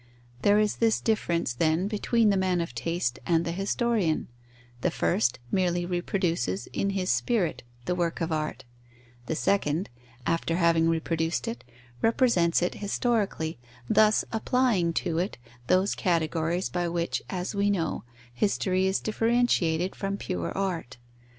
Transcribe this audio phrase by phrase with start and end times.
[0.41, 4.29] There is this difference, then, between the man of taste and the historian:
[4.81, 8.65] the first merely reproduces in his spirit the work of art;
[9.27, 9.91] the second,
[10.25, 11.63] after having reproduced it,
[12.01, 15.37] represents it historically, thus applying to it
[15.67, 20.97] those categories by which, as we know, history is differentiated from pure art.